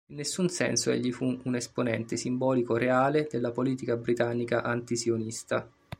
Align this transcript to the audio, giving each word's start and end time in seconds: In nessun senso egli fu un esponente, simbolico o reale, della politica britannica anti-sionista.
In 0.07 0.15
nessun 0.15 0.49
senso 0.49 0.89
egli 0.89 1.11
fu 1.13 1.39
un 1.43 1.53
esponente, 1.55 2.17
simbolico 2.17 2.73
o 2.73 2.77
reale, 2.77 3.27
della 3.29 3.51
politica 3.51 3.95
britannica 3.97 4.63
anti-sionista. 4.63 5.69